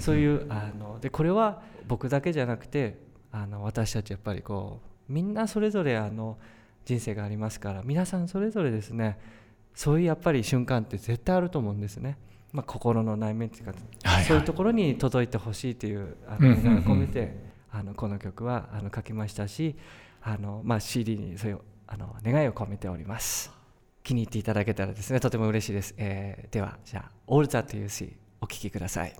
[0.00, 2.98] そういうあのでこれは僕だけじゃなくて
[3.30, 6.38] あの私たちやっぱりこうみんなそれぞれあの
[6.84, 9.18] 人生がありますから皆さんそれぞれですね
[9.74, 12.18] そういうやっぱり瞬間って絶対あると思うんですね。
[12.52, 13.72] まあ、心の内面っていうか、
[14.04, 17.34] はいはい、そういうところに届いてほしいという願いを込めて、
[17.70, 19.76] あのこの曲はあの書きましたし
[20.20, 23.50] あの、まあ、CD にそういうあの願いを込めております。
[24.02, 29.14] 気に入っていただけたらですねとても嬉しいです、えー、ではじゃあ「All That You See」お聴きください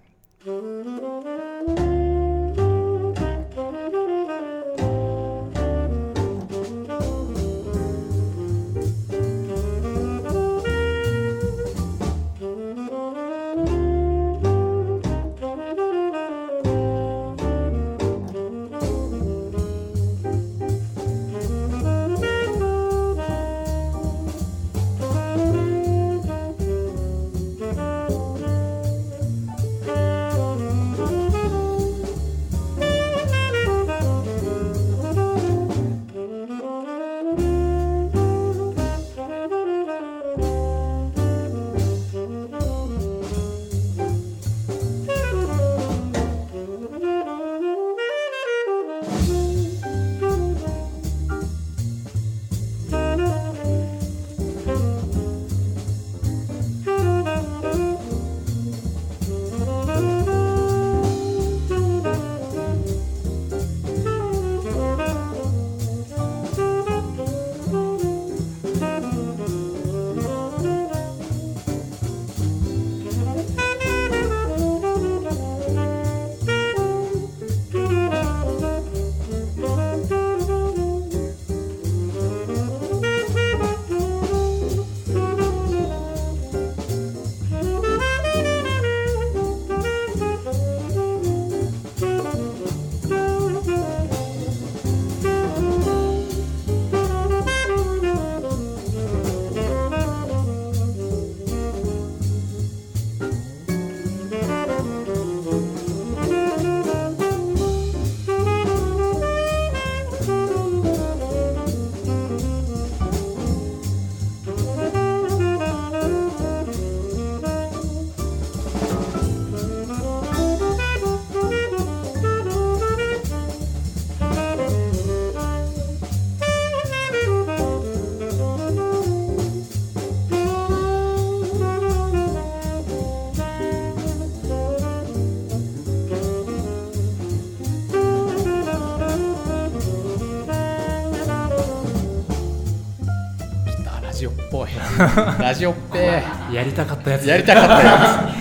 [145.40, 146.22] ラジオっぺ。
[146.52, 147.26] やりたかったやつ。
[147.28, 148.38] やりたかったや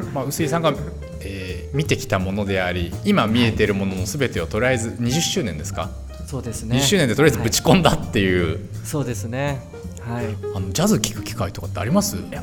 [0.00, 0.04] つ。
[0.14, 0.72] まあ臼井さんが、
[1.20, 5.90] えー、見てきたものであり今見えてるもののすべてをとりあえず20周年ですか？
[6.26, 6.76] そうですね。
[6.76, 9.60] 20周年でとりあえずぶち込んだっていう、はい、そうですね。
[10.06, 10.26] はい。
[10.54, 12.16] あのジャズ聴く機会とかってあります？
[12.16, 12.42] いや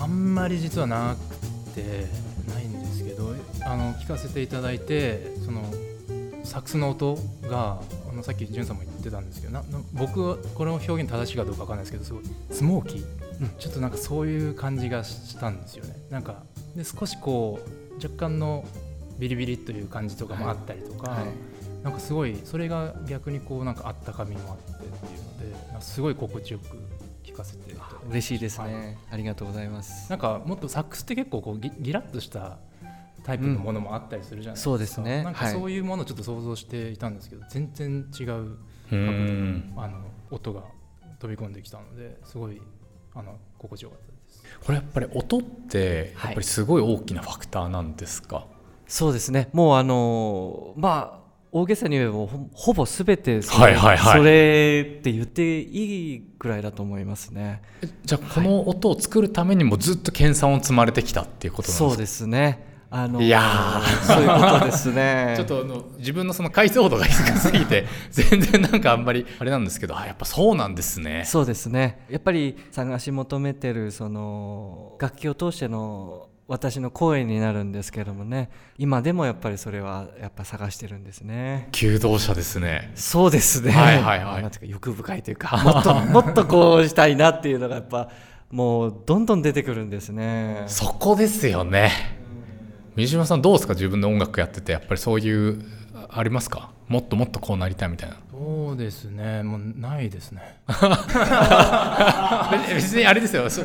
[0.00, 1.16] あんまり実はな
[1.74, 2.06] くて
[2.52, 5.62] ないんですけどあの聞かせていただいてその
[6.44, 7.80] サックスの音があ
[8.16, 13.04] のさっきんさんも言ってたんですけどな僕はこの表現正しいかどうかわかんないですけどすごいスモーキー、
[13.40, 15.96] うん、ちょっとなんかそういう感じがしたんですよね。
[16.10, 16.42] なんか
[16.74, 18.64] で少しこう若干の
[19.18, 21.20] ビリビリという感じとかもあったりとか、はい。
[21.22, 21.30] はい、
[21.84, 26.76] なんかすごいそれが逆にこうなんかあったかみもあってっていうのですごい心地よく
[27.24, 27.66] 聞かせて
[28.08, 30.08] 嬉しいですね、はい、ありがとうございます。
[30.10, 32.58] なんかもっとサックスって結構こうギギラッとした
[33.26, 35.24] タイプのものもあったりするじゃないですか、うん、そうですね。
[35.24, 38.56] なんかそういうものをちょっと想像していたんですけど、はい、全然違う
[39.76, 39.98] あの
[40.30, 40.62] 音が
[41.18, 42.62] 飛び込んできたのですごい
[43.14, 44.44] あの心地よかったです。
[44.64, 48.46] これやっぱり音ってやっぱりすごい大きなファクターなんですか、はい、
[48.86, 49.48] そうですね。
[49.52, 57.62] もうあのまあ大げさに言えばほぼすべてそれ,、はいはいはい、それって言っていいぐらいだと思いますね。
[58.04, 61.88] じゃあこの音を作るためにもずっと研鑽を積まれてきたっていうことなんですか？
[61.88, 65.34] そうですねあのいやそういうことですね。
[65.36, 71.24] ちょっとあの自分のその解像度が低すぎて 全然なんかあんまりあれなんですけどあやっぱそうなんですね。
[71.24, 72.04] そうですね。
[72.08, 78.50] やっぱり探し求めてるその楽器を通しての私の声になるんですけどもね。
[78.78, 81.68] 今でもやっぱりそれはやっぱ探してるんですね。
[81.72, 82.92] 求道者ですね。
[82.94, 83.72] そうですね。
[83.72, 84.42] はいはいはい。
[84.42, 88.10] なんていうか欲深いというかもっと もっとこうしたいなっていうのがやっぱ
[88.50, 90.62] もうどんどん出てくるんですね。
[90.68, 92.15] そこですよね
[92.96, 93.74] 水島さんどうですか？
[93.74, 95.62] 自分で音楽やっててやっぱりそういう
[96.08, 96.70] ありますか？
[96.88, 98.16] もっともっとこうなりたいみたいな。
[98.30, 99.42] そうですね。
[99.42, 100.56] もうないですね。
[102.74, 103.48] 別にあれですよ。
[103.50, 103.64] 下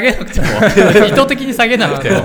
[0.00, 0.46] げなくても。
[1.08, 2.22] 意図的に下げなくても。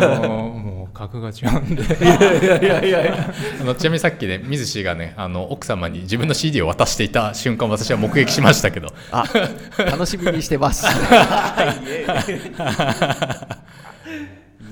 [0.60, 1.82] もう格が違うんで。
[1.84, 2.24] いや
[2.60, 3.34] いやいやいや。
[3.62, 8.90] あのちなみにさっきね水氏がねあの奥様に自分の CD を渡していた瞬間私は目撃しましたけど。
[9.12, 9.24] あ
[9.78, 10.86] 楽しみにしてます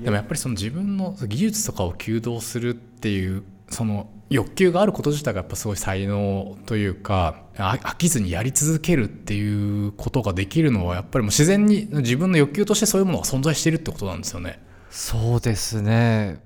[0.02, 14.60] でもやっぱりその自分の技術とかを求道するっていうその欲求があること自体がやっぱすごい才能というか飽きずにやり続けるっていうことができるのはやっぱりもう自然に自分の欲求としてそういうものが存在しているってことなんですよね。
[14.90, 16.40] そうですね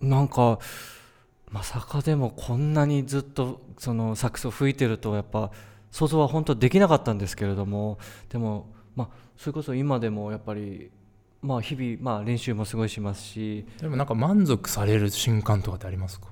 [0.00, 0.58] なんか
[1.50, 5.50] まさかでもこんなにずっとそのサックスを吹いてるとやっぱ
[5.92, 10.90] 想像は本当できなかったんですけれどもでもまあそれこそ今でもやっぱり
[11.44, 13.66] まあ日々まあ練習もすごいしますし。
[13.80, 16.28] でもなんか満足される瞬間とかってありますか？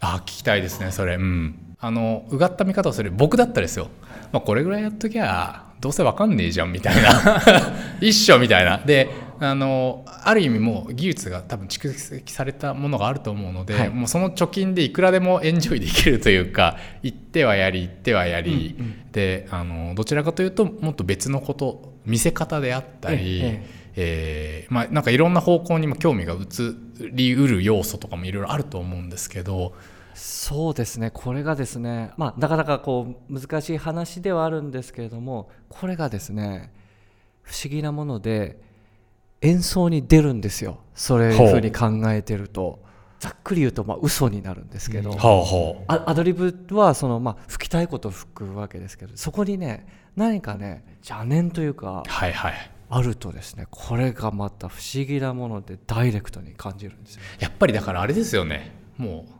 [0.00, 1.14] あ聞きたいですねそれ。
[1.14, 1.76] うん。
[1.78, 3.90] あのうがった見方をする僕だったですよ、
[4.32, 7.42] まあ、これぐらいやっときゃどうせわかんねえじゃんみたいな。
[8.00, 8.78] 一緒みたいな。
[8.78, 26.76] であのある意味もう技術が多分蓄積されたものがあると思うので、はい、もうその貯金でいくらでもエンジョイできるというか行ってはやり行ってはやり、うんうん、であのどちらかというともっと別のこと見せ方であったり、えええー、まあ、なんかいろんな方向にも興味が移
[27.12, 29.74] りうる要素とかもいろいろあると思うんですけど。
[30.14, 31.10] そうですね。
[31.10, 36.72] これがですね、まあ、なかなかこう難しい話ではあるんですけれどもこれがですね
[37.42, 38.58] 不思議なもので
[39.42, 40.78] 演奏に出るんですよ。
[40.94, 42.84] そういうふうに考えてると。
[43.18, 45.18] ざっくり言うとまあ嘘になるんですけど、うん。
[45.88, 57.22] アドリブはそのまあ吹きたいことを吹くわけですけどそこにね何かね邪念というか、はいはい、あるとですねこれがまた不思議なものでダイレクトに感じるんですよ。
[57.40, 58.72] やっぱりだからあれですよね。
[58.96, 59.32] もう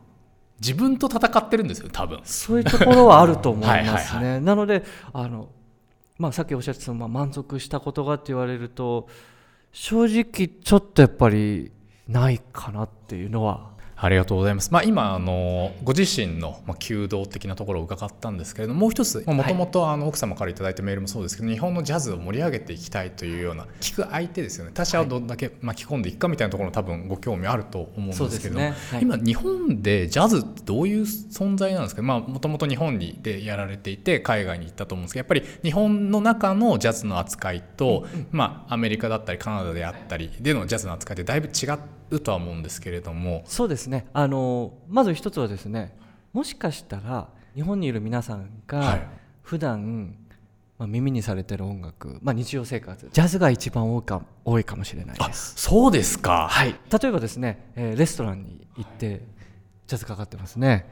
[0.59, 2.19] 自分と戦ってるんですよ多分。
[2.23, 4.39] そういうところはあると思いますね。
[4.39, 4.83] なので
[5.13, 5.49] あの、
[6.17, 9.07] まあ、さっきおっしゃってた、まあ、満足したことがって言われると
[9.71, 11.71] 正直ちょっとやっぱり
[12.07, 14.71] ないかなっていうのはありがとうございます。
[14.71, 24.71] まあ、今あのご自身のまあ弓道的なところを伺ったんですけれどももう一つもともと奥様から頂いたメールもそうですけど、日本のジャズを盛り上げていきたいというような聞く相手ですよね。
[24.73, 28.73] 他者をどんだけ巻き込んでいくかみたいなところも多分ご興味あると思うんですけど、ね。
[28.91, 32.03] はい、今日本でジャズってどういう存在なんですか？
[32.03, 41.65] もともと日本にでやられていて海外に行ったと思うんですけどやっぱり日本の中のジャズの扱いと、まあ、アメリカだったりカナダであったりでのジャズの扱いってだいぶ違
[42.09, 43.43] うとは思うんですけれども。
[43.45, 44.05] そうですね。
[44.13, 45.95] あのまず一つはですね
[46.33, 48.99] もしかしたら日本にいる皆さんが
[49.41, 50.15] 普段、
[50.77, 55.55] まあ、耳にされてる音楽、まあ、日常生活ジャズが一番多いか多いかもしれないです。
[55.55, 59.21] そうですか、はい、例えばですね、えー、レストランに行って
[59.87, 60.85] ジャズかかってますね。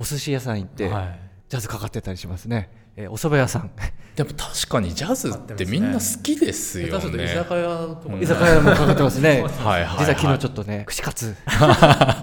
[0.00, 2.70] お寿司屋さん行って、はい、ジャズかかってたりしますね。
[2.96, 3.70] えー、お蕎麦屋さん
[4.18, 7.24] でも確かにジャズってみんな好きですよね。
[7.24, 9.42] 居酒屋とか、居酒屋もかかってますね。
[9.42, 11.36] はいはい、実は昨日ちょっとね串カツ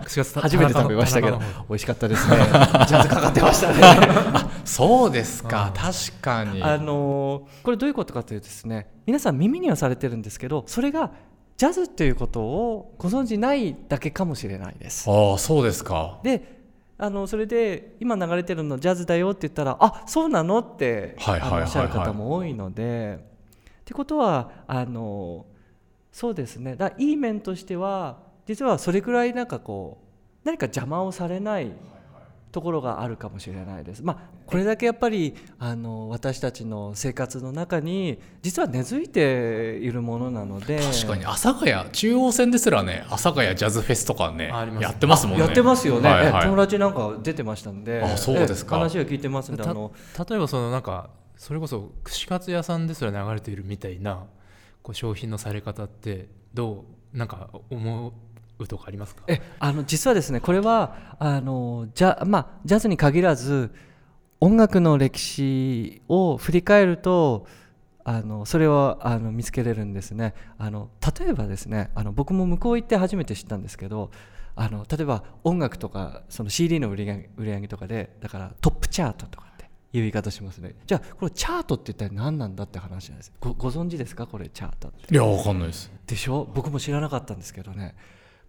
[0.04, 2.36] 串カツ初めて食べましたけど美味しかったですね。
[2.86, 3.80] ジャズかかってましたね。
[4.66, 6.62] そうですか、確かに。
[6.62, 11.12] あのー、これどういうことかというとですね、皆さん耳にはされてるんですけど、それが
[11.56, 15.10] ジャズっていうことをご存じないだけかもしれないです。
[15.10, 16.20] ああ、そうですか。
[16.24, 16.55] で。
[16.98, 23.36] あのそれで今流れてるのジャズだよって言ったらあそうなのっておっしゃる方も多いので。
[23.86, 25.46] ってことはあの
[26.12, 30.06] そうですねだいい面としては実はそれくらいなんかこう
[30.44, 31.72] 何か邪魔をされない
[32.56, 34.02] ところがあるかもしれないです。
[34.02, 40.80] まあ、これだけやっぱりあの私たちの生活の中に実は根付いているものなので。
[40.80, 45.44] 確かに阿佐ヶ谷中央線ですらね阿佐ヶ谷ジャズフェスとかねやってますもんね。
[45.44, 48.78] やってますよね、はいはい、友達なんか出てましたんであそうですか。
[48.78, 49.92] 話は聞いてますんであの。
[50.18, 54.24] 例えばそのなんかそれこそ串カツ屋さんですら流れているみたいな
[54.82, 58.14] こう商品のされ方ってどうなんか思う
[58.60, 59.24] うとかありますか？
[59.28, 63.74] えあの実はですねこれはあのジャ,、まあ、ジャズに限らず
[64.40, 67.48] 音楽の歴史を振り返ると
[68.04, 70.36] あのそれはあの見つけれるんですね。
[70.58, 70.90] あの
[71.20, 74.12] 例えばですねあの僕も向こう行って初めて知ったんですけど
[74.56, 79.70] あの例えば音楽とかその CD の売り売り上げとかでだからトップチャートとかっていう
[80.02, 80.76] 言い方しますね。
[80.86, 84.28] じゃあこれチャートって一体何なんだって話なんですごご存知ですか？
[84.28, 85.14] これチャートって。
[85.14, 85.92] いやわかんないです。
[86.06, 86.48] でしょ？
[86.54, 87.96] 僕も知らなかったんですけどね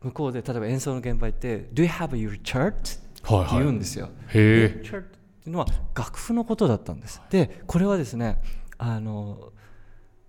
[0.02, 4.08] 向こうで例えば演奏の現場行って「Do you have your chart?」って言うんですよ。
[4.28, 4.82] へえ。
[4.84, 5.16] chart って
[5.46, 7.20] いうのは楽譜のことだったんです。
[7.30, 8.40] でこれはですね
[8.78, 9.52] あの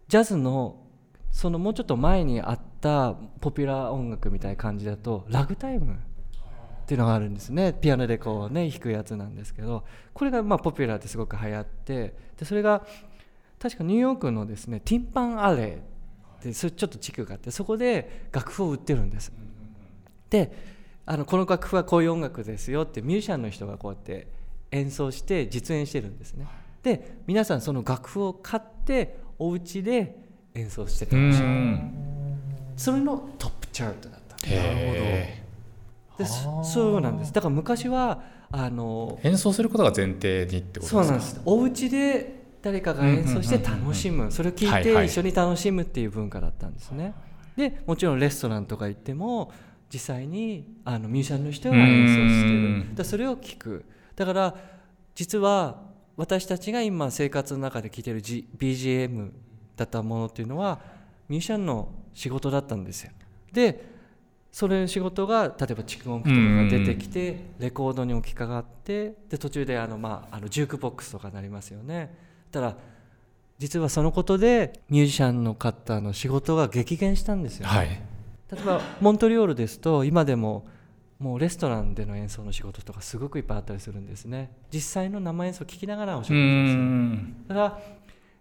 [0.07, 0.83] ジャズの
[1.31, 5.97] そのもうちょっと前にあったポピュラー音楽みたいな感じだとラグタイムっ
[6.87, 12.85] ていうのがあるんですねピアノでこうね弾くやつなんですけどこれがまあポピュラーですごく流行ってでそれが
[13.59, 15.79] 確かニューヨークのですねティンパンアレーっ
[16.41, 19.33] てそれちょっと地区があってそこで楽譜を売ってるんです
[20.29, 20.51] で
[21.05, 24.27] あのこの楽譜はこういう音楽ですよってミュージシャンの人がこうやって
[24.71, 26.47] 演奏して実演してるんですね。
[26.83, 30.15] で皆さんその楽譜を買ってお家で
[30.53, 31.79] 演奏して楽しむ
[32.75, 34.97] それのトップチャートだったなるほど。
[36.17, 36.25] で
[36.63, 37.33] そうなんです。
[37.33, 41.03] だから昔はあの演奏することが前提にってことですか？
[41.03, 41.41] そうなんです。
[41.45, 44.31] お家で誰かが演奏して楽しむ。
[44.31, 47.13] それを聞いて一緒に楽しむっていう文化だったんですね、
[47.55, 49.51] でもちろんレストランとか行っても
[49.91, 52.95] 実際にあのミュージシャンの人が演奏してる。
[52.95, 53.85] だそれを聞く。
[54.15, 54.55] だから
[55.15, 55.81] 実は
[56.15, 59.31] 私たちが今生活の中で聴いてる、G、BGM
[59.75, 60.79] だったものっていうのは
[61.29, 63.11] ミュージシャンの仕事だったんですよ。
[63.53, 63.97] で
[64.51, 72.15] それの仕事が例えば蓄音機とかが出てきてレコードに置き換がってで途中であの、まあ、あのジュークボックスとかなりますよね。
[72.51, 72.75] たら
[73.59, 78.01] 実はそのことでミュージシャンの方の仕事が激減したんですよ、ね、はい、
[78.51, 80.65] 例えばモントリオールですと今でも
[81.19, 84.51] もうレストランでの演奏の仕事とかすごくいっぱいあったりするんですね。
[84.71, 87.47] 実際の生演奏を聴きながらお食事をする。
[87.47, 87.79] だから、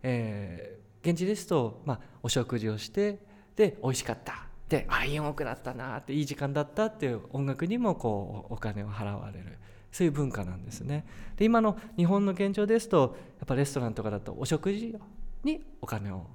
[0.02, 3.18] えー、現地ですと、まあ、お食事をして
[3.56, 4.46] で美味しかった。
[4.68, 9.58] であいい音楽だったなっていい時間だったっていう音楽にもこうお金を払われる。
[9.90, 11.06] そういう文化なんですね。
[11.36, 14.94] で今の日本の現状ですとやっぱレストランとかだとお食事
[15.42, 16.26] にお金を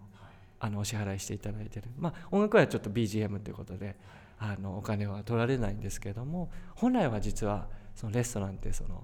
[0.64, 1.88] あのお支払いしていただいてる。
[1.98, 3.96] まあ音楽はちょっと BGM ということで
[4.38, 9.04] あのお金は取られないんですけども本来は実はそのレストランってその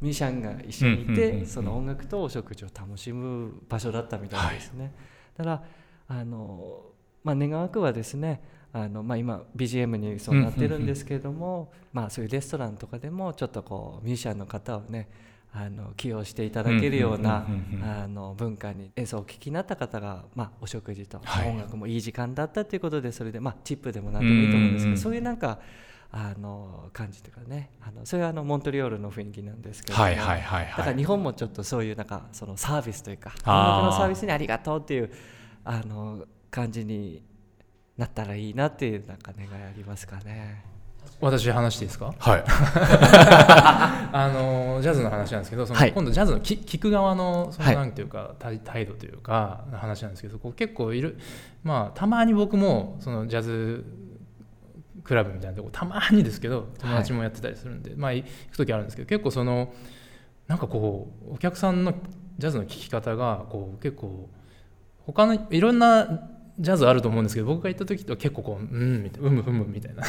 [0.00, 4.94] ミュージシャンが一緒にいてその音楽とお食事を楽しむ場所だったみたいですね。
[5.36, 5.64] だから
[6.08, 6.84] あの
[7.24, 8.40] まあ、願わくはですね
[8.72, 15.08] あの、まあ、今 BGM にそうなってるんですけれども、まあ、そういうレストランとかでもちょっとこうミュージシャンの方をね
[15.52, 17.46] あの起用していただけるような
[17.82, 25.58] あの文化に演奏をお聴きになった方が、まあ、お食事と音楽もいい時間だったということでそれで、まあ、チップでも何でもいいと思うんですけどそういうなんか
[26.12, 35.10] あの感じというかねあのそれはあのモントリオールの雰囲気なんですけど、はいはいはいだから日本もちょっとそういうなんかそのサービスというか音楽のサービスにありがとうっていう
[35.64, 37.22] あの感じに
[37.96, 40.75] なったらいいなっていうなんか願いありますかね。
[41.20, 42.14] 私話していいですか？
[42.18, 42.44] はい。
[44.12, 51.18] あのジャズの話なんですけどその、はい、今度ジャズの聞く側のそのなんていうか、はい、態度というか話なんですけどこう結構いる
[51.62, 53.84] まあたまに僕もそのジャズ
[55.04, 59.72] クラブみたいなとこたまにですけど友達もやってたりするんで、はい、まあ行く時あるんですけど結構その
[60.48, 61.94] なんかこうお客さんの
[62.38, 64.28] ジャズの聴き方がこう結構
[65.06, 70.02] 他のいろんなジャズあると思うんですけど僕が行った時と結構こううんみたいなうむふむみたいな。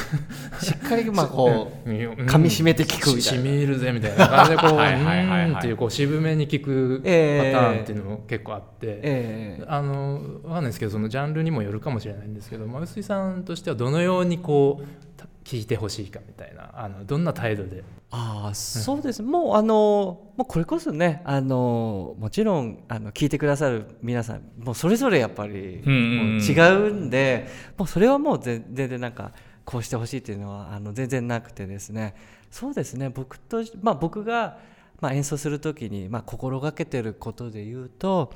[0.60, 3.44] しっかりまあこう噛み締めて聞くみたいな。
[3.44, 15.07] しみるぜみたいな感じでこううんっていうこう渋めに聞くパターンっていうのも結構あって、えー、あの分かんないですけどそのジャンルにもよるかもしれないんですけど臼井さんとしてはどのようにこう
[15.48, 17.82] 聞いてほしいかみたいなあのどんな態度で？
[18.10, 29.32] ああそうです、うん、もうあのもうこれこそねあのもちろんあの聞いてくださる皆さんもうそれぞれやっぱり違うんで、もうそれはもう全然なんか
[29.64, 32.14] こうしてほしいっていうのはあの全然なくてですね。
[32.50, 33.08] そうですね。
[33.08, 34.58] 僕と、まあ、僕が、
[35.00, 38.34] まあ、演奏する時に、まあ、心がけてることで言うと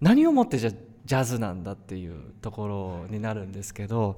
[0.00, 4.16] 何をもってじゃジャズなんだっていうところになるんですけど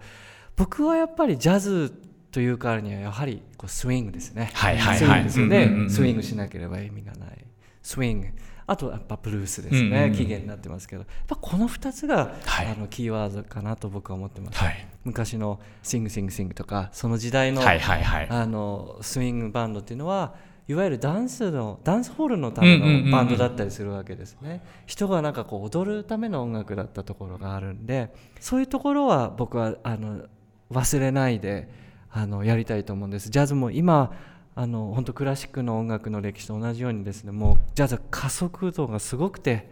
[0.55, 1.93] 僕はやっぱりジャズ
[2.37, 4.51] というからにはやはりこうスイングですね。
[4.53, 4.99] はいはいはい。
[4.99, 5.89] スイングですよね。
[5.89, 7.45] スイングしなければ意味がない。
[7.83, 8.27] スイング。
[8.67, 20.35] あとやっぱブルースですね、起源になってますけど、やっぱこの2つが、はい、あのキーワードかなと僕は思ってます、はい、昔のシングシングシングとかその時代の,、はいはいはい、あのスイングバンドっていうのは
[20.69, 30.27] いわゆるダンスのダンスホールのためのバンドだったりするわけですね、人がなんかこう踊るための音楽だったところがあるんでそういうところは僕はあの
[30.71, 31.86] 忘れないで。
[32.11, 33.31] あのやりたいと思うんです。
[33.31, 34.13] ジャズも今
[34.55, 39.69] あの本当クラシックの音楽の歴史と同じようにですねもうジャズは加速度がすごくて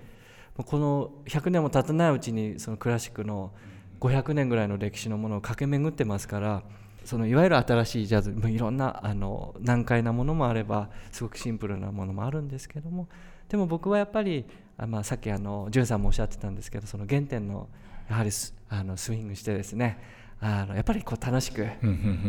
[0.56, 3.52] この100年も経たないうちにそのクラシックの
[4.00, 6.62] 500年ぐらいの歴史のものを駆け巡ってますから
[7.04, 13.08] そのいわゆる新しいジャズもいろんなあの難解なものもあればすごくシンプルなものもあるんですけども
[13.48, 14.44] でも僕はやっぱり
[14.78, 17.68] あ、まあ、さっきあのジュンさんもおっしゃってたんですけどその原点の
[18.08, 18.30] やはり
[18.68, 19.98] あのスイングしてですね
[20.40, 21.66] あのやっぱりこう楽しく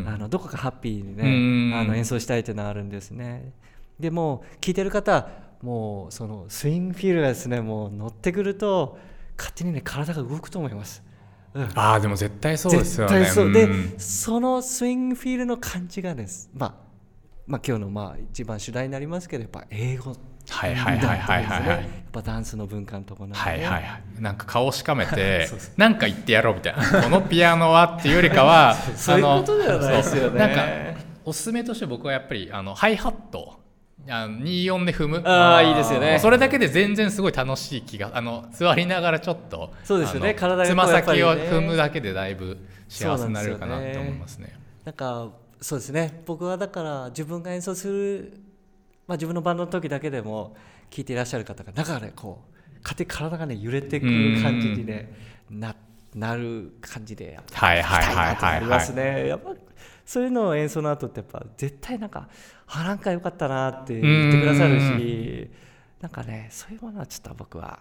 [0.06, 3.52] あのどこかハッピーにねあの演奏したいというのはあるんですね。
[4.00, 5.30] でも聴いてる方
[5.62, 8.98] もうそのスイングフィールがですねもう乗ってくると
[9.38, 11.04] 勝手にね体が動くと思います。
[11.54, 13.20] うん、ああでも絶対そうですよね。
[13.20, 16.86] 絶対そうで、そのスイングフィールの感じがですまあ
[17.48, 20.16] まあ、今日のまあ一番主題になりますけどやっぱ英語
[20.50, 21.68] はいはいはいはいはい。
[21.68, 21.78] はい
[22.16, 24.04] やっぱダンスの文化のところなはいはいはい。
[24.20, 27.02] なんか顔しかめて なんか言ってやろうみたいな。
[27.04, 30.40] このピアノはっていうよりかは そういうことではないですよね。
[30.40, 30.64] なんか
[31.26, 33.60] おすすめとして僕はやっぱりあのハイハット。
[34.08, 35.22] あの24で踏む。
[35.26, 36.20] あーいいですよね。
[36.20, 40.36] それだけで全然すごい楽しい気があの座りながらちょっとそうですよね。
[40.36, 44.54] 体つま先を踏むだけでだいぶ幸せになれるかなって思いますね。
[44.86, 45.30] なんか
[45.60, 46.22] そうですね。
[46.26, 48.34] 僕はだから自分が演奏する、
[49.08, 50.56] まあ、自分のバンドの時だけでも
[50.90, 55.14] 聴いていらっしゃる方が中でこう勝手に体がね揺れてくる感じにね
[55.50, 55.76] な
[56.14, 59.28] なる感じでやっぱはいないますね。
[59.28, 59.54] やっぱ
[60.06, 62.30] そういうのを演奏の後ってやっぱ絶対なんか
[62.68, 65.50] あなんか良かったなって言ってくださるし
[66.00, 67.80] なんかねそういうものはちょっと僕は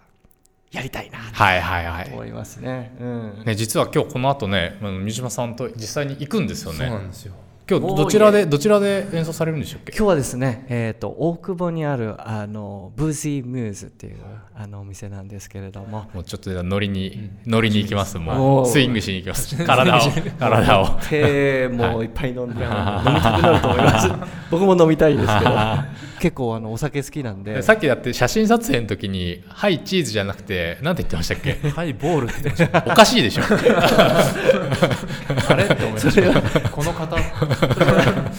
[0.72, 2.05] やりたいなはいはいはい。
[2.07, 2.97] と思いますね。
[2.99, 3.45] うん。
[3.47, 7.35] ね、実は今日この後ね三島さんと実際に行くんですよそうねなんですよ
[7.67, 9.93] 今日どちらでどちらで演奏されるんでしたっけ？
[9.97, 14.17] 今日はですね、えー、と大久保にあるあのブージーミューズっていう
[14.55, 16.11] あのお店なんですけれども。
[16.12, 18.19] もうちょっと乗りに、乗りに行きます。
[18.19, 19.57] もうスイングしに行きます。
[19.65, 20.01] 体を
[20.39, 20.89] 体を。
[21.09, 24.11] 手もいっぱい飲んで、あの飲みたくなると思います。
[24.51, 25.51] 僕も飲みたいですけど
[26.25, 27.61] 結構あのお酒好きなんで。
[27.61, 31.59] さっきだって写真撮影の時に「はいチーズ」じゃなくて何て言ってましたっけ？
[31.68, 33.43] はいボールって言ってましおかしいでしょ。
[33.43, 33.53] た
[35.53, 36.14] あれって思いまし
[36.62, 36.70] た。
[36.70, 37.14] この方。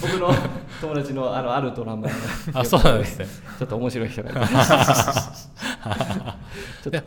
[0.01, 0.33] 僕の
[0.81, 2.07] 友達のあのあるドラマ
[2.53, 3.27] あそうなんですね。
[3.59, 5.51] ちょっと面白い人がいます。
[6.89, 7.03] で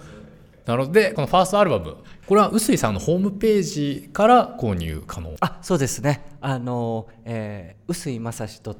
[0.64, 0.92] なるほど。
[0.92, 1.96] でこのファーストアルバム
[2.28, 5.34] これは臼井さんのホームページから購入可能。
[5.40, 6.26] あそうですね。
[6.42, 8.76] あの、えー、うすいまさし .com、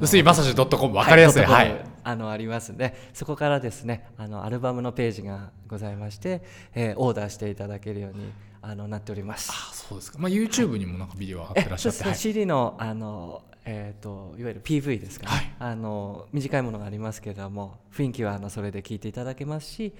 [0.00, 1.42] 臼井まさし .com 分かりやすい。
[1.42, 6.40] はい、あのありますんでそこからですねあのアルバムのページがございまして、
[6.74, 9.50] えーオーダーしていただけるようにあのなっております。
[9.52, 12.02] あそうですか、まあ、YouTube にもなんかビデオ上がってらっしゃって、そうです。
[12.04, 12.18] ねはい。
[12.18, 15.52] CD のあの、えー、といわゆる PV ですかね、はい。
[15.58, 19.92] あの短いものがありますけれども雰囲気はあのそれで聴いていただけますし、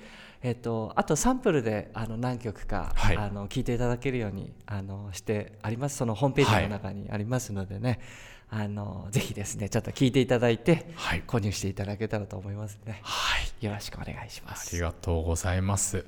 [0.42, 3.16] えー、とあとサンプルであの何曲か、はい。
[3.16, 5.96] あの聴いていただけるようにあのしてあります。
[5.96, 8.00] そのホームページの中にありますのでね、
[8.48, 11.22] あのぜひですねちょっと聴いていただいて、はい。
[11.26, 13.00] 購入していただけたらと思いますね。
[13.02, 13.64] はい。
[13.64, 16.04] よろしくお願いしまあすりがとうございます。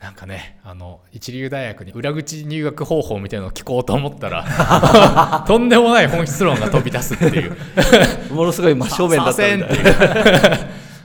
[0.00, 7.56] なんかね、あの一流大学に裏口入学方法みたいなのを聞こうと思ったら、 とんでもない本質論が飛び出すっていう。
[8.34, 9.84] ものすごい真正面だったんっていう。
[9.84, 9.96] でも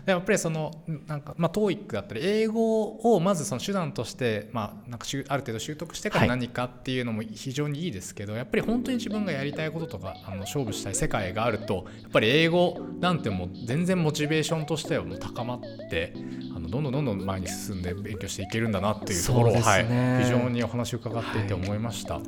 [0.06, 0.72] やっぱりその
[1.08, 6.30] なんかまあ TOEIC だったり英語をまずその手段としてまあなんかある程度習得してからはい。
[6.30, 16.14] 何かっていうのも非常にいいですけど、やっぱり本当に自分がやりたいこととかあの勝負したい世界があるとやっぱり英語なんてもう全然モチベーションとしてはもう高まって
[16.56, 22.16] あのどんどんどんどん前に進んで勉強していけるんだなっていうところを、そうですはいね非常にお話を伺っていて思いました。
[22.16, 22.20] は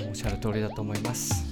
[0.00, 1.44] い、おっしゃる通りだと思います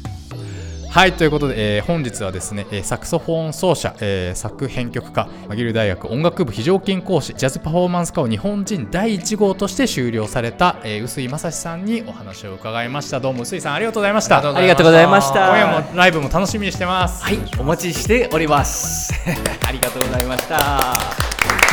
[0.95, 13.19] はいということで、えー本日はですね、えーサクソフォン奏者、えー作編曲家マギル大学音楽部非常勤講師ジャズパフォーマンス科を日本人第1号として修了された、えー、臼井正史さんにお話を伺いました。
[13.19, 14.37] どうも臼井さんありがとうございました。
[14.57, 15.49] ありがとうございました。
[15.49, 17.25] 今夜もライブも楽しみにしてます。
[17.25, 19.13] はいお待ちしております。
[19.67, 21.64] ありがとうございました